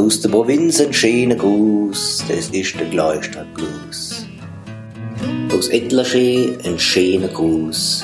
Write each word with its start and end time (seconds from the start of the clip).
Aus 0.00 0.18
der 0.18 0.30
Provinz 0.30 0.80
ein 0.80 0.94
schöner 0.94 1.34
Gruß, 1.34 2.24
das 2.26 2.48
ist 2.48 2.80
der 2.80 2.86
Gleichstadtblues. 2.86 4.24
Aus 5.52 5.68
Etlerschee 5.68 6.56
ein 6.64 6.78
schöner 6.78 7.28
Gruß, 7.28 8.02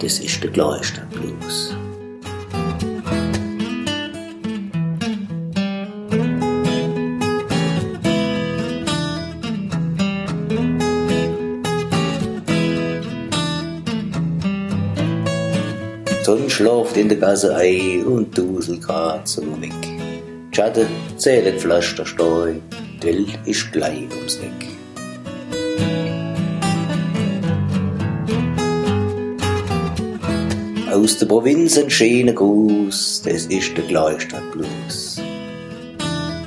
das 0.00 0.20
ist 0.20 0.42
der 0.42 0.50
Gleichstadtblues. 0.50 1.76
Sonn 16.22 16.48
schlaft 16.48 16.96
in 16.96 17.10
der 17.10 17.18
Gasse 17.18 17.54
ein 17.54 18.02
und 18.06 18.36
duselt 18.38 18.80
grad 18.80 19.28
so 19.28 19.42
weg. 19.60 20.23
Schatten 20.54 20.86
zählet 21.16 21.60
Pflastersteu, 21.60 22.54
die 23.02 23.06
Welt 23.08 23.40
ist 23.44 23.72
gleich 23.72 24.08
ums 24.16 24.36
Eck. 24.36 24.68
Aus 30.92 31.18
der 31.18 31.26
Provinz 31.26 31.76
ein 31.76 31.90
schöner 31.90 32.34
Gruß, 32.34 33.22
das 33.24 33.46
ist 33.46 33.76
der 33.76 33.84
Gleichstadtblues. 33.86 35.20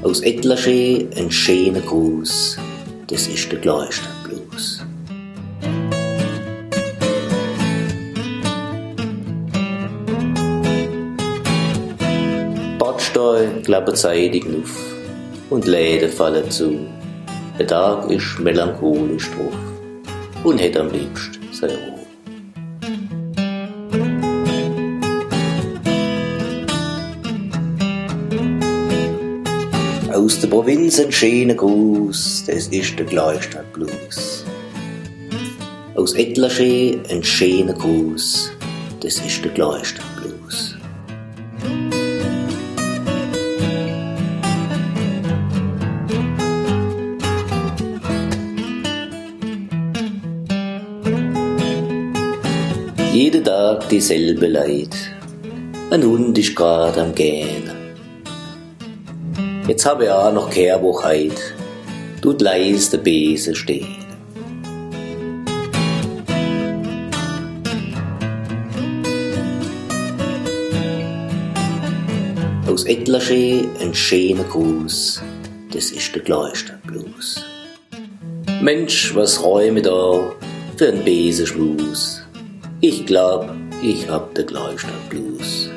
Aus 0.03 0.21
Etlerschee 0.21 1.09
ein 1.17 1.29
schöner 1.29 1.81
Gruß, 1.81 2.57
das 3.07 3.27
ist 3.27 3.51
der 3.51 3.59
Gleichstadtblues. 3.59 4.85
Badsteu 13.07 13.47
klappen 13.63 13.95
zeitig 13.95 14.45
auf 14.45 14.75
und 15.49 15.65
Läden 15.65 16.11
fallen 16.11 16.51
zu. 16.51 16.77
Der 17.57 17.65
Tag 17.65 18.11
ist 18.11 18.37
melancholisch 18.39 19.29
drauf 19.31 19.55
und 20.43 20.57
hätt 20.57 20.75
am 20.75 20.91
liebst 20.91 21.39
sein 21.53 21.69
Ruhe. 21.69 22.05
Aus 30.13 30.41
der 30.41 30.47
Provinz 30.49 30.99
ein 30.99 31.11
schöner 31.11 31.55
Gruß, 31.55 32.43
das 32.47 32.67
ist 32.67 32.99
der 32.99 33.05
Gleichstadtblues. 33.05 34.43
Aus 35.95 36.13
Etlerschee 36.13 36.99
ein 37.09 37.23
schöner 37.23 37.73
Gruß, 37.73 38.51
das 38.99 39.19
ist 39.19 39.45
der 39.45 39.51
Gleichstadtblues. 39.51 40.66
Jeden 53.17 53.43
Tag 53.43 53.89
dieselbe 53.89 54.45
Leid, 54.45 54.95
ein 55.89 56.03
Hund 56.03 56.37
ist 56.37 56.55
grad 56.55 56.99
am 56.99 57.15
Gähnen. 57.15 57.71
Jetzt 59.67 59.87
habe 59.87 60.03
ich 60.03 60.11
auch 60.11 60.31
noch 60.31 60.51
Kehrwochheit, 60.51 61.55
tut 62.21 62.43
leis 62.43 62.91
der 62.91 62.99
Besen 62.99 63.55
stehen. 63.55 64.05
Aus 72.67 72.85
Etlerschee 72.85 73.67
ein 73.81 73.95
schöner 73.95 74.43
Gruß, 74.43 75.23
das 75.71 75.89
ist 75.89 76.13
der 76.13 76.21
Gleichstadtblues. 76.21 77.43
Mensch, 78.61 79.15
was 79.15 79.43
räume 79.43 79.81
da 79.81 80.35
für 80.77 80.89
ein 80.89 81.03
Besenschmus? 81.03 82.26
Ich 82.79 83.07
glaub, 83.07 83.49
ich 83.81 84.07
hab 84.07 84.35
der 84.35 84.43
Gleichstadtblues. 84.43 85.71